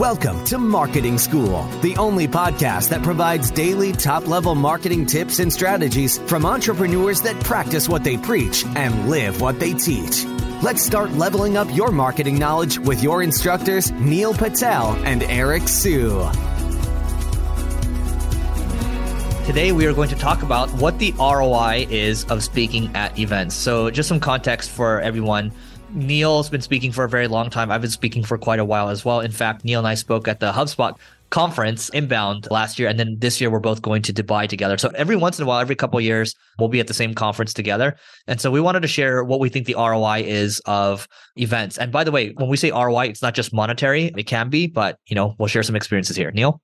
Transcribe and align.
Welcome 0.00 0.42
to 0.46 0.56
Marketing 0.56 1.18
School, 1.18 1.62
the 1.82 1.94
only 1.98 2.26
podcast 2.26 2.88
that 2.88 3.02
provides 3.02 3.50
daily 3.50 3.92
top 3.92 4.26
level 4.26 4.54
marketing 4.54 5.04
tips 5.04 5.40
and 5.40 5.52
strategies 5.52 6.16
from 6.20 6.46
entrepreneurs 6.46 7.20
that 7.20 7.38
practice 7.44 7.86
what 7.86 8.02
they 8.02 8.16
preach 8.16 8.64
and 8.64 9.10
live 9.10 9.42
what 9.42 9.60
they 9.60 9.74
teach. 9.74 10.24
Let's 10.62 10.82
start 10.82 11.10
leveling 11.12 11.58
up 11.58 11.68
your 11.76 11.92
marketing 11.92 12.38
knowledge 12.38 12.78
with 12.78 13.02
your 13.02 13.22
instructors, 13.22 13.90
Neil 13.92 14.32
Patel 14.32 14.92
and 15.04 15.22
Eric 15.24 15.68
Siu. 15.68 16.26
Today, 19.44 19.72
we 19.72 19.84
are 19.84 19.92
going 19.92 20.08
to 20.08 20.16
talk 20.16 20.42
about 20.42 20.70
what 20.76 20.98
the 20.98 21.12
ROI 21.18 21.88
is 21.90 22.24
of 22.26 22.42
speaking 22.42 22.96
at 22.96 23.18
events. 23.18 23.54
So, 23.54 23.90
just 23.90 24.08
some 24.08 24.20
context 24.20 24.70
for 24.70 24.98
everyone. 25.00 25.52
Neil's 25.92 26.48
been 26.48 26.60
speaking 26.60 26.92
for 26.92 27.04
a 27.04 27.08
very 27.08 27.26
long 27.26 27.50
time. 27.50 27.70
I've 27.70 27.80
been 27.80 27.90
speaking 27.90 28.22
for 28.22 28.38
quite 28.38 28.58
a 28.58 28.64
while 28.64 28.88
as 28.88 29.04
well. 29.04 29.20
In 29.20 29.32
fact, 29.32 29.64
Neil 29.64 29.80
and 29.80 29.88
I 29.88 29.94
spoke 29.94 30.28
at 30.28 30.40
the 30.40 30.52
HubSpot 30.52 30.96
conference 31.30 31.88
inbound 31.90 32.48
last 32.50 32.78
year 32.78 32.88
and 32.88 32.98
then 32.98 33.16
this 33.20 33.40
year 33.40 33.50
we're 33.50 33.60
both 33.60 33.82
going 33.82 34.02
to 34.02 34.12
dubai 34.12 34.48
together. 34.48 34.76
So 34.76 34.90
every 34.96 35.16
once 35.16 35.38
in 35.38 35.44
a 35.44 35.46
while 35.46 35.60
every 35.60 35.76
couple 35.76 35.98
of 35.98 36.04
years 36.04 36.34
we'll 36.58 36.68
be 36.68 36.80
at 36.80 36.88
the 36.88 36.94
same 36.94 37.14
conference 37.14 37.54
together. 37.54 37.96
And 38.26 38.40
so 38.40 38.50
we 38.50 38.60
wanted 38.60 38.82
to 38.82 38.88
share 38.88 39.22
what 39.22 39.38
we 39.38 39.48
think 39.48 39.66
the 39.66 39.76
roi 39.76 40.22
is 40.26 40.60
of 40.66 41.06
events. 41.36 41.78
And 41.78 41.92
by 41.92 42.02
the 42.02 42.10
way 42.10 42.30
when 42.30 42.48
we 42.48 42.56
say 42.56 42.72
roi 42.72 43.06
it's 43.06 43.22
not 43.22 43.34
just 43.34 43.52
monetary. 43.52 44.12
It 44.16 44.24
can 44.24 44.50
be 44.50 44.66
but 44.66 44.98
you 45.06 45.14
know 45.14 45.36
we'll 45.38 45.48
share 45.48 45.62
some 45.62 45.76
experiences 45.76 46.16
here. 46.16 46.32
Neil? 46.32 46.60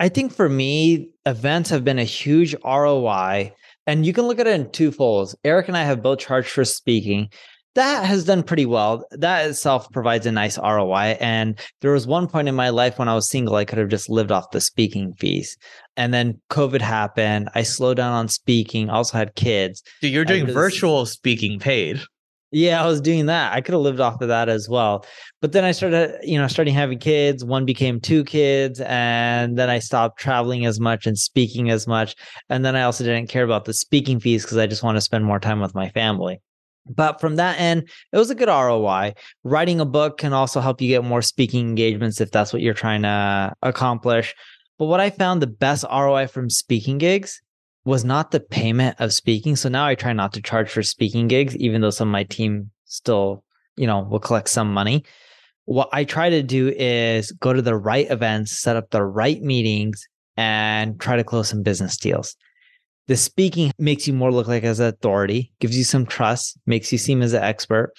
I 0.00 0.08
think 0.08 0.32
for 0.32 0.48
me 0.48 1.10
events 1.24 1.70
have 1.70 1.84
been 1.84 2.00
a 2.00 2.04
huge 2.04 2.56
roi 2.64 3.52
and 3.86 4.04
you 4.04 4.12
can 4.12 4.24
look 4.24 4.40
at 4.40 4.48
it 4.48 4.60
in 4.60 4.70
two 4.72 4.90
folds. 4.90 5.36
Eric 5.44 5.68
and 5.68 5.76
i 5.76 5.84
have 5.84 6.02
both 6.02 6.18
charged 6.18 6.48
for 6.48 6.64
speaking 6.64 7.30
that 7.78 8.04
has 8.04 8.24
done 8.24 8.42
pretty 8.42 8.66
well. 8.66 9.04
That 9.12 9.48
itself 9.48 9.90
provides 9.92 10.26
a 10.26 10.32
nice 10.32 10.58
ROI. 10.58 11.16
And 11.20 11.58
there 11.80 11.92
was 11.92 12.08
one 12.08 12.26
point 12.26 12.48
in 12.48 12.56
my 12.56 12.70
life 12.70 12.98
when 12.98 13.08
I 13.08 13.14
was 13.14 13.30
single, 13.30 13.54
I 13.54 13.64
could 13.64 13.78
have 13.78 13.88
just 13.88 14.10
lived 14.10 14.32
off 14.32 14.50
the 14.50 14.60
speaking 14.60 15.14
fees. 15.14 15.56
And 15.96 16.12
then 16.12 16.40
COVID 16.50 16.80
happened. 16.80 17.50
I 17.54 17.62
slowed 17.62 17.98
down 17.98 18.12
on 18.12 18.26
speaking. 18.26 18.90
I 18.90 18.94
also 18.94 19.16
had 19.16 19.36
kids. 19.36 19.84
Dude, 20.02 20.12
you're 20.12 20.24
doing 20.24 20.46
virtual 20.46 21.06
speaking 21.06 21.60
paid. 21.60 22.00
Yeah, 22.50 22.82
I 22.82 22.86
was 22.86 23.00
doing 23.00 23.26
that. 23.26 23.52
I 23.52 23.60
could 23.60 23.74
have 23.74 23.82
lived 23.82 24.00
off 24.00 24.20
of 24.22 24.28
that 24.28 24.48
as 24.48 24.68
well. 24.68 25.04
But 25.40 25.52
then 25.52 25.64
I 25.64 25.70
started, 25.70 26.18
you 26.22 26.36
know, 26.36 26.48
starting 26.48 26.74
having 26.74 26.98
kids. 26.98 27.44
One 27.44 27.64
became 27.64 28.00
two 28.00 28.24
kids. 28.24 28.80
And 28.86 29.56
then 29.56 29.70
I 29.70 29.78
stopped 29.78 30.18
traveling 30.18 30.66
as 30.66 30.80
much 30.80 31.06
and 31.06 31.16
speaking 31.16 31.70
as 31.70 31.86
much. 31.86 32.16
And 32.48 32.64
then 32.64 32.74
I 32.74 32.82
also 32.82 33.04
didn't 33.04 33.28
care 33.28 33.44
about 33.44 33.66
the 33.66 33.74
speaking 33.74 34.18
fees 34.18 34.42
because 34.42 34.56
I 34.56 34.66
just 34.66 34.82
want 34.82 34.96
to 34.96 35.00
spend 35.00 35.24
more 35.24 35.38
time 35.38 35.60
with 35.60 35.76
my 35.76 35.90
family. 35.90 36.40
But 36.88 37.20
from 37.20 37.36
that 37.36 37.60
end, 37.60 37.88
it 38.12 38.16
was 38.16 38.30
a 38.30 38.34
good 38.34 38.48
ROI. 38.48 39.14
Writing 39.44 39.80
a 39.80 39.84
book 39.84 40.18
can 40.18 40.32
also 40.32 40.60
help 40.60 40.80
you 40.80 40.88
get 40.88 41.04
more 41.04 41.22
speaking 41.22 41.68
engagements 41.68 42.20
if 42.20 42.30
that's 42.30 42.52
what 42.52 42.62
you're 42.62 42.74
trying 42.74 43.02
to 43.02 43.52
accomplish. 43.62 44.34
But 44.78 44.86
what 44.86 45.00
I 45.00 45.10
found 45.10 45.42
the 45.42 45.48
best 45.48 45.84
ROI 45.90 46.28
from 46.28 46.50
speaking 46.50 46.98
gigs 46.98 47.40
was 47.84 48.04
not 48.04 48.30
the 48.30 48.40
payment 48.40 48.96
of 49.00 49.12
speaking. 49.12 49.56
So 49.56 49.68
now 49.68 49.86
I 49.86 49.94
try 49.94 50.12
not 50.12 50.32
to 50.34 50.42
charge 50.42 50.70
for 50.70 50.82
speaking 50.82 51.26
gigs, 51.26 51.56
even 51.56 51.80
though 51.80 51.90
some 51.90 52.08
of 52.08 52.12
my 52.12 52.24
team 52.24 52.70
still, 52.84 53.44
you 53.76 53.86
know, 53.86 54.00
will 54.00 54.20
collect 54.20 54.48
some 54.48 54.72
money. 54.72 55.04
What 55.64 55.88
I 55.92 56.04
try 56.04 56.30
to 56.30 56.42
do 56.42 56.68
is 56.68 57.32
go 57.32 57.52
to 57.52 57.62
the 57.62 57.76
right 57.76 58.10
events, 58.10 58.52
set 58.52 58.76
up 58.76 58.90
the 58.90 59.02
right 59.02 59.40
meetings, 59.42 60.06
and 60.36 61.00
try 61.00 61.16
to 61.16 61.24
close 61.24 61.48
some 61.48 61.62
business 61.62 61.96
deals. 61.96 62.36
The 63.08 63.16
speaking 63.16 63.72
makes 63.78 64.06
you 64.06 64.12
more 64.12 64.30
look 64.30 64.48
like 64.48 64.64
as 64.64 64.80
an 64.80 64.88
authority, 64.88 65.50
gives 65.60 65.76
you 65.76 65.84
some 65.84 66.04
trust, 66.04 66.58
makes 66.66 66.92
you 66.92 66.98
seem 66.98 67.22
as 67.22 67.32
an 67.32 67.42
expert. 67.42 67.92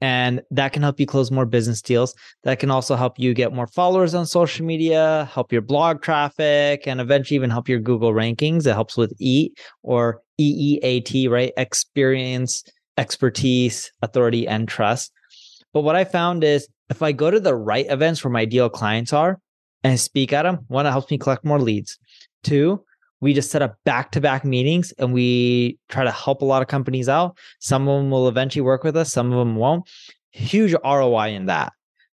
And 0.00 0.42
that 0.50 0.72
can 0.72 0.82
help 0.82 1.00
you 1.00 1.06
close 1.06 1.30
more 1.30 1.46
business 1.46 1.80
deals. 1.80 2.14
That 2.42 2.58
can 2.58 2.70
also 2.70 2.96
help 2.96 3.18
you 3.18 3.32
get 3.32 3.54
more 3.54 3.68
followers 3.68 4.14
on 4.14 4.26
social 4.26 4.66
media, 4.66 5.30
help 5.32 5.52
your 5.52 5.62
blog 5.62 6.02
traffic, 6.02 6.86
and 6.86 7.00
eventually 7.00 7.36
even 7.36 7.48
help 7.48 7.68
your 7.68 7.78
Google 7.78 8.12
rankings. 8.12 8.66
It 8.66 8.74
helps 8.74 8.96
with 8.96 9.14
EAT 9.20 9.56
or 9.82 10.20
EEAT, 10.38 11.30
right? 11.30 11.52
Experience, 11.56 12.64
expertise, 12.98 13.90
authority, 14.02 14.48
and 14.48 14.68
trust. 14.68 15.12
But 15.72 15.82
what 15.82 15.96
I 15.96 16.04
found 16.04 16.42
is 16.42 16.68
if 16.90 17.02
I 17.02 17.12
go 17.12 17.30
to 17.30 17.40
the 17.40 17.54
right 17.54 17.86
events 17.88 18.22
where 18.22 18.32
my 18.32 18.40
ideal 18.40 18.68
clients 18.68 19.12
are 19.12 19.38
and 19.84 19.98
speak 19.98 20.32
at 20.32 20.42
them, 20.42 20.60
one, 20.66 20.86
it 20.86 20.90
helps 20.90 21.10
me 21.10 21.18
collect 21.18 21.44
more 21.44 21.60
leads. 21.60 21.98
Two, 22.42 22.84
we 23.20 23.32
just 23.32 23.50
set 23.50 23.62
up 23.62 23.76
back 23.84 24.10
to 24.12 24.20
back 24.20 24.44
meetings 24.44 24.92
and 24.98 25.12
we 25.12 25.78
try 25.88 26.04
to 26.04 26.10
help 26.10 26.42
a 26.42 26.44
lot 26.44 26.62
of 26.62 26.68
companies 26.68 27.08
out. 27.08 27.36
Some 27.60 27.88
of 27.88 27.98
them 27.98 28.10
will 28.10 28.28
eventually 28.28 28.62
work 28.62 28.84
with 28.84 28.96
us, 28.96 29.12
some 29.12 29.32
of 29.32 29.38
them 29.38 29.56
won't. 29.56 29.88
Huge 30.30 30.74
ROI 30.84 31.30
in 31.30 31.46
that. 31.46 31.72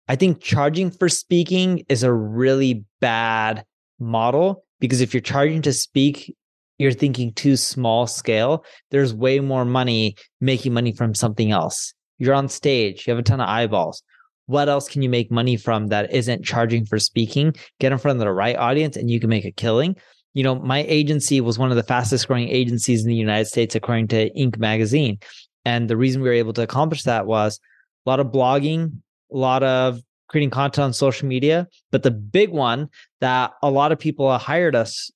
I 0.08 0.16
think 0.16 0.40
charging 0.40 0.90
for 0.90 1.08
speaking 1.08 1.84
is 1.88 2.02
a 2.02 2.12
really 2.12 2.84
bad 3.00 3.64
model 4.00 4.64
because 4.80 5.00
if 5.00 5.12
you're 5.12 5.20
charging 5.20 5.62
to 5.62 5.72
speak, 5.72 6.34
you're 6.78 6.92
thinking 6.92 7.32
too 7.32 7.56
small 7.56 8.06
scale. 8.06 8.64
There's 8.90 9.12
way 9.12 9.40
more 9.40 9.64
money 9.64 10.16
making 10.40 10.72
money 10.72 10.92
from 10.92 11.14
something 11.14 11.50
else. 11.50 11.92
You're 12.18 12.34
on 12.34 12.48
stage, 12.48 13.06
you 13.06 13.12
have 13.12 13.20
a 13.20 13.22
ton 13.22 13.40
of 13.40 13.48
eyeballs. 13.48 14.02
What 14.46 14.68
else 14.68 14.88
can 14.88 15.02
you 15.02 15.10
make 15.10 15.30
money 15.30 15.56
from 15.56 15.88
that 15.88 16.12
isn't 16.12 16.44
charging 16.44 16.86
for 16.86 16.98
speaking? 16.98 17.54
Get 17.80 17.92
in 17.92 17.98
front 17.98 18.16
of 18.16 18.20
the 18.20 18.32
right 18.32 18.56
audience 18.56 18.96
and 18.96 19.10
you 19.10 19.20
can 19.20 19.28
make 19.28 19.44
a 19.44 19.52
killing 19.52 19.94
you 20.34 20.42
know, 20.42 20.56
my 20.56 20.84
agency 20.88 21.40
was 21.40 21.58
one 21.58 21.70
of 21.70 21.76
the 21.76 21.82
fastest 21.82 22.28
growing 22.28 22.48
agencies 22.48 23.02
in 23.02 23.08
the 23.08 23.14
United 23.14 23.46
States, 23.46 23.75
according 23.75 24.08
to 24.08 24.30
Inc. 24.34 24.58
magazine. 24.58 25.19
And 25.64 25.88
the 25.88 25.96
reason 25.96 26.22
we 26.22 26.28
were 26.28 26.34
able 26.34 26.52
to 26.54 26.62
accomplish 26.62 27.02
that 27.04 27.26
was 27.26 27.60
a 28.06 28.10
lot 28.10 28.20
of 28.20 28.28
blogging, 28.28 29.00
a 29.32 29.36
lot 29.36 29.62
of 29.62 30.00
creating 30.28 30.50
content 30.50 30.84
on 30.84 30.92
social 30.92 31.28
media. 31.28 31.66
But 31.90 32.02
the 32.02 32.10
big 32.10 32.50
one 32.50 32.88
that 33.20 33.52
a 33.62 33.70
lot 33.70 33.92
of 33.92 33.98
people 33.98 34.36
hired 34.38 34.76
us 34.76 35.10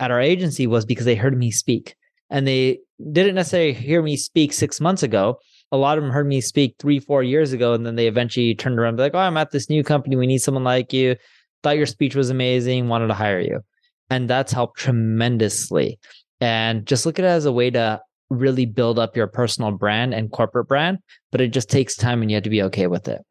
at 0.00 0.10
our 0.10 0.20
agency 0.20 0.66
was 0.66 0.84
because 0.84 1.04
they 1.04 1.16
heard 1.16 1.36
me 1.36 1.50
speak 1.50 1.96
and 2.30 2.46
they 2.46 2.78
didn't 3.12 3.34
necessarily 3.34 3.72
hear 3.72 4.02
me 4.02 4.16
speak 4.16 4.52
six 4.52 4.80
months 4.80 5.02
ago. 5.02 5.38
A 5.72 5.76
lot 5.76 5.98
of 5.98 6.04
them 6.04 6.12
heard 6.12 6.26
me 6.26 6.40
speak 6.40 6.76
three, 6.78 6.98
four 6.98 7.22
years 7.22 7.52
ago, 7.52 7.74
and 7.74 7.84
then 7.84 7.96
they 7.96 8.06
eventually 8.06 8.54
turned 8.54 8.78
around 8.78 8.90
and 8.90 8.96
be 8.96 9.02
like, 9.02 9.14
"Oh, 9.14 9.18
I'm 9.18 9.36
at 9.36 9.50
this 9.50 9.68
new 9.68 9.84
company. 9.84 10.16
We 10.16 10.26
need 10.26 10.38
someone 10.38 10.64
like 10.64 10.92
you. 10.92 11.16
Thought 11.62 11.76
your 11.76 11.86
speech 11.86 12.14
was 12.14 12.30
amazing. 12.30 12.88
Wanted 12.88 13.08
to 13.08 13.14
hire 13.14 13.40
you." 13.40 13.60
And 14.10 14.28
that's 14.28 14.52
helped 14.52 14.78
tremendously. 14.78 15.98
And 16.40 16.86
just 16.86 17.04
look 17.04 17.18
at 17.18 17.24
it 17.24 17.28
as 17.28 17.44
a 17.44 17.52
way 17.52 17.70
to 17.70 18.00
really 18.30 18.66
build 18.66 18.98
up 18.98 19.16
your 19.16 19.26
personal 19.26 19.72
brand 19.72 20.14
and 20.14 20.30
corporate 20.30 20.68
brand, 20.68 20.98
but 21.32 21.40
it 21.40 21.48
just 21.48 21.70
takes 21.70 21.96
time 21.96 22.22
and 22.22 22.30
you 22.30 22.36
have 22.36 22.44
to 22.44 22.50
be 22.50 22.62
okay 22.62 22.86
with 22.86 23.08
it. 23.08 23.22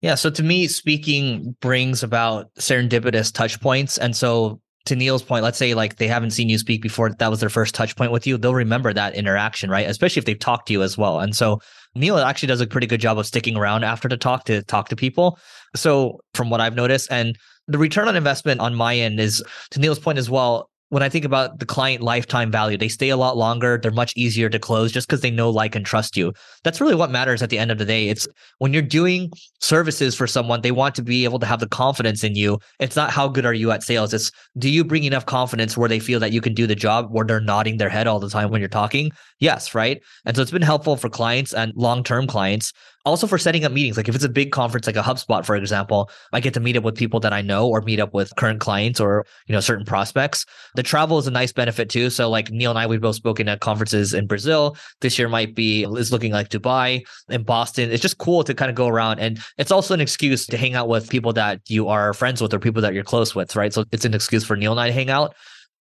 Yeah. 0.00 0.16
So 0.16 0.30
to 0.30 0.42
me, 0.42 0.66
speaking 0.66 1.56
brings 1.60 2.02
about 2.02 2.52
serendipitous 2.58 3.32
touch 3.32 3.60
points. 3.60 3.98
And 3.98 4.16
so 4.16 4.60
to 4.86 4.96
Neil's 4.96 5.22
point, 5.22 5.44
let's 5.44 5.58
say 5.58 5.74
like 5.74 5.96
they 5.96 6.08
haven't 6.08 6.32
seen 6.32 6.48
you 6.48 6.58
speak 6.58 6.82
before, 6.82 7.10
that 7.10 7.30
was 7.30 7.38
their 7.38 7.48
first 7.48 7.72
touch 7.74 7.94
point 7.94 8.10
with 8.10 8.26
you. 8.26 8.36
They'll 8.36 8.54
remember 8.54 8.92
that 8.92 9.14
interaction, 9.14 9.70
right? 9.70 9.88
Especially 9.88 10.18
if 10.18 10.24
they've 10.24 10.38
talked 10.38 10.66
to 10.66 10.72
you 10.72 10.82
as 10.82 10.98
well. 10.98 11.20
And 11.20 11.36
so 11.36 11.60
Neil 11.94 12.18
actually 12.18 12.48
does 12.48 12.60
a 12.60 12.66
pretty 12.66 12.88
good 12.88 13.00
job 13.00 13.16
of 13.16 13.26
sticking 13.26 13.56
around 13.56 13.84
after 13.84 14.08
the 14.08 14.16
talk 14.16 14.44
to 14.46 14.62
talk 14.62 14.88
to 14.88 14.96
people. 14.96 15.38
So 15.76 16.18
from 16.34 16.50
what 16.50 16.60
I've 16.60 16.74
noticed, 16.74 17.12
and 17.12 17.38
the 17.68 17.78
return 17.78 18.08
on 18.08 18.16
investment 18.16 18.60
on 18.60 18.74
my 18.74 18.96
end 18.96 19.20
is 19.20 19.42
to 19.70 19.80
Neil's 19.80 19.98
point 19.98 20.18
as 20.18 20.28
well 20.28 20.70
when 20.92 21.02
I 21.02 21.08
think 21.08 21.24
about 21.24 21.58
the 21.58 21.64
client 21.64 22.02
lifetime 22.02 22.50
value, 22.50 22.76
they 22.76 22.88
stay 22.88 23.08
a 23.08 23.16
lot 23.16 23.34
longer. 23.34 23.78
They're 23.78 23.90
much 23.90 24.12
easier 24.14 24.50
to 24.50 24.58
close 24.58 24.92
just 24.92 25.08
because 25.08 25.22
they 25.22 25.30
know, 25.30 25.48
like, 25.48 25.74
and 25.74 25.86
trust 25.86 26.18
you. 26.18 26.34
That's 26.64 26.82
really 26.82 26.94
what 26.94 27.10
matters 27.10 27.40
at 27.40 27.48
the 27.48 27.56
end 27.56 27.70
of 27.70 27.78
the 27.78 27.86
day. 27.86 28.10
It's 28.10 28.28
when 28.58 28.74
you're 28.74 28.82
doing 28.82 29.32
services 29.58 30.14
for 30.14 30.26
someone, 30.26 30.60
they 30.60 30.70
want 30.70 30.94
to 30.96 31.02
be 31.02 31.24
able 31.24 31.38
to 31.38 31.46
have 31.46 31.60
the 31.60 31.66
confidence 31.66 32.22
in 32.22 32.34
you. 32.34 32.58
It's 32.78 32.94
not 32.94 33.10
how 33.10 33.26
good 33.26 33.46
are 33.46 33.54
you 33.54 33.70
at 33.70 33.82
sales. 33.82 34.12
It's 34.12 34.30
do 34.58 34.68
you 34.68 34.84
bring 34.84 35.04
enough 35.04 35.24
confidence 35.24 35.78
where 35.78 35.88
they 35.88 35.98
feel 35.98 36.20
that 36.20 36.32
you 36.32 36.42
can 36.42 36.52
do 36.52 36.66
the 36.66 36.74
job 36.74 37.08
where 37.10 37.24
they're 37.24 37.40
nodding 37.40 37.78
their 37.78 37.88
head 37.88 38.06
all 38.06 38.20
the 38.20 38.28
time 38.28 38.50
when 38.50 38.60
you're 38.60 38.68
talking? 38.68 39.12
Yes, 39.38 39.74
right. 39.74 39.98
And 40.26 40.36
so 40.36 40.42
it's 40.42 40.50
been 40.50 40.60
helpful 40.60 40.98
for 40.98 41.08
clients 41.08 41.54
and 41.54 41.72
long 41.74 42.04
term 42.04 42.26
clients 42.26 42.70
also 43.04 43.26
for 43.26 43.38
setting 43.38 43.64
up 43.64 43.72
meetings 43.72 43.96
like 43.96 44.08
if 44.08 44.14
it's 44.14 44.24
a 44.24 44.28
big 44.28 44.52
conference 44.52 44.86
like 44.86 44.96
a 44.96 45.02
hubspot 45.02 45.44
for 45.44 45.56
example 45.56 46.10
i 46.32 46.40
get 46.40 46.54
to 46.54 46.60
meet 46.60 46.76
up 46.76 46.84
with 46.84 46.94
people 46.94 47.20
that 47.20 47.32
i 47.32 47.40
know 47.40 47.68
or 47.68 47.80
meet 47.82 48.00
up 48.00 48.14
with 48.14 48.34
current 48.36 48.60
clients 48.60 49.00
or 49.00 49.26
you 49.46 49.52
know 49.52 49.60
certain 49.60 49.84
prospects. 49.84 50.44
The 50.74 50.82
travel 50.82 51.18
is 51.18 51.26
a 51.26 51.30
nice 51.30 51.52
benefit 51.52 51.88
too. 51.88 52.10
So 52.10 52.30
like 52.30 52.50
neil 52.50 52.70
and 52.70 52.78
i 52.78 52.86
we've 52.86 53.00
both 53.00 53.16
spoken 53.16 53.48
at 53.48 53.60
conferences 53.60 54.14
in 54.14 54.26
brazil. 54.26 54.76
This 55.00 55.18
year 55.18 55.28
might 55.28 55.54
be 55.54 55.84
is 55.84 56.12
looking 56.12 56.32
like 56.32 56.48
dubai 56.48 57.02
and 57.28 57.44
boston. 57.44 57.90
It's 57.90 58.02
just 58.02 58.18
cool 58.18 58.44
to 58.44 58.54
kind 58.54 58.70
of 58.70 58.74
go 58.74 58.88
around. 58.88 59.18
And 59.18 59.40
it's 59.58 59.70
also 59.70 59.94
an 59.94 60.00
excuse 60.00 60.46
to 60.46 60.56
hang 60.56 60.74
out 60.74 60.88
with 60.88 61.08
people 61.08 61.32
that 61.34 61.60
you 61.68 61.88
are 61.88 62.14
friends 62.14 62.40
with 62.40 62.54
or 62.54 62.58
people 62.58 62.82
that 62.82 62.94
you're 62.94 63.04
close 63.04 63.34
with 63.34 63.56
right? 63.56 63.72
So 63.72 63.84
it's 63.92 64.04
an 64.04 64.14
excuse 64.14 64.44
for 64.44 64.56
neil 64.56 64.72
and 64.72 64.80
i 64.80 64.86
to 64.86 64.92
hang 64.92 65.10
out 65.10 65.34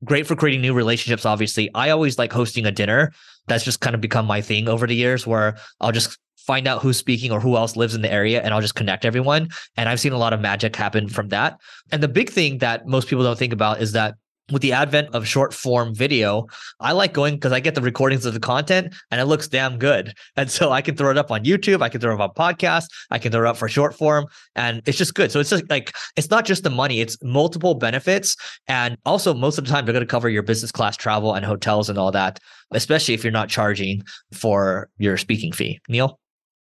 great 0.04 0.26
for 0.26 0.36
creating 0.36 0.60
new 0.60 0.74
relationships 0.74 1.26
obviously 1.26 1.70
i 1.74 1.90
always 1.90 2.18
like 2.18 2.32
hosting 2.32 2.66
a 2.66 2.72
dinner 2.72 3.12
that's 3.46 3.64
just 3.64 3.80
kind 3.80 3.94
of 3.94 4.00
become 4.00 4.26
my 4.26 4.40
thing 4.40 4.68
over 4.68 4.86
the 4.86 4.94
years 4.94 5.26
where 5.26 5.56
i'll 5.80 5.92
just 5.92 6.18
find 6.48 6.66
out 6.66 6.80
who's 6.80 6.96
speaking 6.96 7.30
or 7.30 7.40
who 7.40 7.56
else 7.58 7.76
lives 7.76 7.94
in 7.94 8.00
the 8.00 8.10
area 8.10 8.40
and 8.40 8.54
I'll 8.54 8.62
just 8.62 8.74
connect 8.74 9.04
everyone. 9.04 9.50
And 9.76 9.86
I've 9.86 10.00
seen 10.00 10.14
a 10.14 10.16
lot 10.16 10.32
of 10.32 10.40
magic 10.40 10.74
happen 10.74 11.06
from 11.06 11.28
that. 11.28 11.60
And 11.92 12.02
the 12.02 12.08
big 12.08 12.30
thing 12.30 12.56
that 12.58 12.86
most 12.86 13.06
people 13.06 13.22
don't 13.22 13.38
think 13.38 13.52
about 13.52 13.82
is 13.82 13.92
that 13.92 14.14
with 14.50 14.62
the 14.62 14.72
advent 14.72 15.14
of 15.14 15.26
short 15.26 15.52
form 15.52 15.94
video, 15.94 16.46
I 16.80 16.92
like 16.92 17.12
going 17.12 17.34
because 17.34 17.52
I 17.52 17.60
get 17.60 17.74
the 17.74 17.82
recordings 17.82 18.24
of 18.24 18.34
the 18.34 18.40
content 18.40 18.94
and 19.10 19.20
it 19.20 19.26
looks 19.26 19.48
damn 19.48 19.78
good. 19.78 20.14
And 20.36 20.50
so 20.50 20.70
I 20.70 20.82
can 20.82 20.96
throw 20.96 21.10
it 21.10 21.18
up 21.18 21.30
on 21.30 21.44
YouTube, 21.44 21.82
I 21.82 21.88
can 21.88 22.00
throw 22.00 22.12
it 22.12 22.20
up 22.20 22.38
on 22.38 22.54
podcasts, 22.54 22.88
I 23.10 23.18
can 23.18 23.32
throw 23.32 23.42
it 23.42 23.48
up 23.48 23.56
for 23.56 23.68
short 23.68 23.94
form, 23.94 24.26
and 24.54 24.82
it's 24.86 24.98
just 24.98 25.14
good. 25.14 25.30
So 25.30 25.40
it's 25.40 25.50
just 25.50 25.68
like 25.70 25.94
it's 26.16 26.30
not 26.30 26.44
just 26.44 26.62
the 26.62 26.70
money, 26.70 27.00
it's 27.00 27.16
multiple 27.22 27.74
benefits. 27.74 28.36
And 28.66 28.96
also 29.04 29.34
most 29.34 29.58
of 29.58 29.64
the 29.64 29.70
time 29.70 29.84
they're 29.84 29.92
going 29.92 30.06
to 30.06 30.10
cover 30.10 30.28
your 30.28 30.42
business 30.42 30.72
class 30.72 30.96
travel 30.96 31.34
and 31.34 31.44
hotels 31.44 31.88
and 31.88 31.98
all 31.98 32.12
that, 32.12 32.38
especially 32.72 33.14
if 33.14 33.24
you're 33.24 33.30
not 33.30 33.48
charging 33.48 34.02
for 34.32 34.88
your 34.98 35.16
speaking 35.16 35.52
fee. 35.52 35.80
Neil? 35.88 36.18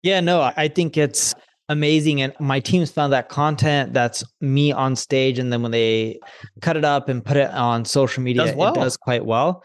Yeah, 0.04 0.20
no, 0.20 0.52
I 0.58 0.68
think 0.68 0.98
it's 0.98 1.34
amazing. 1.70 2.22
And 2.22 2.34
my 2.40 2.60
team's 2.60 2.92
found 2.92 3.14
that 3.14 3.30
content 3.30 3.94
that's 3.94 4.24
me 4.42 4.72
on 4.72 4.96
stage. 4.96 5.40
And 5.40 5.52
then 5.52 5.62
when 5.62 5.72
they 5.72 6.20
cut 6.62 6.78
it 6.78 6.86
up 6.86 7.10
and 7.10 7.24
put 7.24 7.38
it 7.38 7.50
on 7.52 7.86
social 7.86 8.24
media, 8.24 8.46
does 8.46 8.56
well. 8.56 8.74
it 8.74 8.76
does 8.76 8.98
quite 8.98 9.26
well 9.26 9.64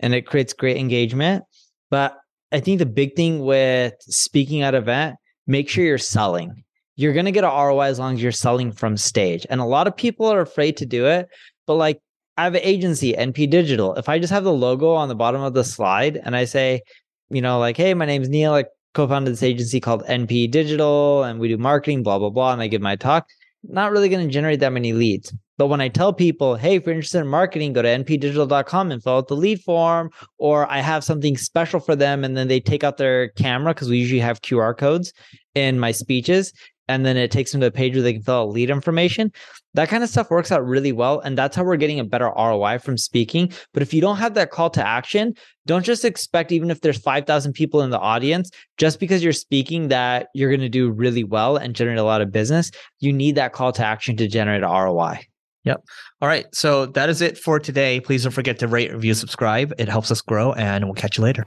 and 0.00 0.14
it 0.14 0.26
creates 0.26 0.52
great 0.52 0.76
engagement. 0.76 1.44
But 1.90 2.16
I 2.52 2.60
think 2.60 2.78
the 2.78 2.86
big 2.86 3.16
thing 3.16 3.40
with 3.40 3.94
speaking 4.00 4.62
at 4.62 4.74
event, 4.74 5.16
make 5.46 5.68
sure 5.68 5.84
you're 5.84 5.98
selling. 5.98 6.64
You're 6.96 7.12
going 7.12 7.26
to 7.26 7.32
get 7.32 7.44
an 7.44 7.50
ROI 7.50 7.86
as 7.86 7.98
long 7.98 8.14
as 8.14 8.22
you're 8.22 8.32
selling 8.32 8.72
from 8.72 8.96
stage. 8.96 9.46
And 9.48 9.60
a 9.60 9.64
lot 9.64 9.86
of 9.86 9.96
people 9.96 10.26
are 10.26 10.40
afraid 10.40 10.76
to 10.78 10.86
do 10.86 11.06
it. 11.06 11.28
But 11.66 11.74
like 11.74 12.00
I 12.36 12.44
have 12.44 12.54
an 12.54 12.60
agency, 12.62 13.14
NP 13.14 13.50
Digital. 13.50 13.94
If 13.94 14.08
I 14.08 14.18
just 14.18 14.32
have 14.32 14.44
the 14.44 14.52
logo 14.52 14.92
on 14.92 15.08
the 15.08 15.14
bottom 15.14 15.42
of 15.42 15.54
the 15.54 15.64
slide 15.64 16.20
and 16.22 16.36
I 16.36 16.44
say, 16.44 16.82
you 17.30 17.42
know, 17.42 17.58
like, 17.58 17.76
hey, 17.76 17.94
my 17.94 18.06
name's 18.06 18.28
Neil, 18.28 18.52
like 18.52 18.68
co-founded 18.98 19.32
this 19.32 19.44
agency 19.44 19.78
called 19.78 20.02
NP 20.06 20.50
Digital 20.50 21.22
and 21.22 21.38
we 21.38 21.46
do 21.46 21.56
marketing, 21.56 22.02
blah, 22.02 22.18
blah, 22.18 22.30
blah. 22.30 22.52
And 22.52 22.60
I 22.60 22.66
give 22.66 22.82
my 22.82 22.96
talk. 22.96 23.28
Not 23.62 23.92
really 23.92 24.08
going 24.08 24.26
to 24.26 24.32
generate 24.32 24.58
that 24.58 24.72
many 24.72 24.92
leads. 24.92 25.32
But 25.56 25.68
when 25.68 25.80
I 25.80 25.86
tell 25.86 26.12
people, 26.12 26.56
hey, 26.56 26.74
if 26.74 26.84
you're 26.84 26.96
interested 26.96 27.20
in 27.20 27.28
marketing, 27.28 27.74
go 27.74 27.82
to 27.82 27.88
npdigital.com 27.88 28.90
and 28.90 29.00
fill 29.00 29.18
out 29.18 29.28
the 29.28 29.36
lead 29.36 29.60
form, 29.60 30.10
or 30.38 30.68
I 30.68 30.80
have 30.80 31.04
something 31.04 31.36
special 31.36 31.78
for 31.78 31.94
them, 31.94 32.24
and 32.24 32.36
then 32.36 32.48
they 32.48 32.58
take 32.58 32.82
out 32.82 32.96
their 32.96 33.28
camera 33.30 33.72
because 33.72 33.88
we 33.88 33.98
usually 33.98 34.20
have 34.20 34.42
QR 34.42 34.76
codes 34.76 35.12
in 35.54 35.78
my 35.78 35.92
speeches, 35.92 36.52
and 36.88 37.04
then 37.04 37.16
it 37.16 37.30
takes 37.30 37.52
them 37.52 37.60
to 37.60 37.66
a 37.66 37.70
page 37.70 37.94
where 37.94 38.02
they 38.02 38.14
can 38.14 38.22
fill 38.22 38.42
out 38.42 38.50
lead 38.50 38.70
information. 38.70 39.32
That 39.74 39.88
kind 39.88 40.02
of 40.02 40.10
stuff 40.10 40.30
works 40.30 40.50
out 40.50 40.66
really 40.66 40.92
well. 40.92 41.20
And 41.20 41.36
that's 41.36 41.54
how 41.54 41.62
we're 41.62 41.76
getting 41.76 42.00
a 42.00 42.04
better 42.04 42.32
ROI 42.36 42.78
from 42.78 42.96
speaking. 42.96 43.52
But 43.72 43.82
if 43.82 43.92
you 43.92 44.00
don't 44.00 44.16
have 44.16 44.34
that 44.34 44.50
call 44.50 44.70
to 44.70 44.86
action, 44.86 45.34
don't 45.66 45.84
just 45.84 46.04
expect, 46.04 46.50
even 46.50 46.70
if 46.70 46.80
there's 46.80 46.98
5,000 46.98 47.52
people 47.52 47.82
in 47.82 47.90
the 47.90 47.98
audience, 47.98 48.50
just 48.78 48.98
because 48.98 49.22
you're 49.22 49.32
speaking 49.32 49.88
that 49.88 50.28
you're 50.34 50.50
going 50.50 50.60
to 50.60 50.68
do 50.68 50.90
really 50.90 51.24
well 51.24 51.56
and 51.56 51.74
generate 51.74 51.98
a 51.98 52.04
lot 52.04 52.22
of 52.22 52.32
business. 52.32 52.70
You 53.00 53.12
need 53.12 53.34
that 53.36 53.52
call 53.52 53.72
to 53.72 53.84
action 53.84 54.16
to 54.16 54.26
generate 54.26 54.62
ROI. 54.62 55.20
Yep. 55.64 55.84
All 56.22 56.28
right. 56.28 56.46
So 56.54 56.86
that 56.86 57.10
is 57.10 57.20
it 57.20 57.36
for 57.36 57.60
today. 57.60 58.00
Please 58.00 58.22
don't 58.22 58.32
forget 58.32 58.58
to 58.60 58.68
rate, 58.68 58.92
review, 58.92 59.12
subscribe. 59.12 59.74
It 59.78 59.88
helps 59.88 60.10
us 60.10 60.22
grow, 60.22 60.54
and 60.54 60.86
we'll 60.86 60.94
catch 60.94 61.18
you 61.18 61.24
later. 61.24 61.46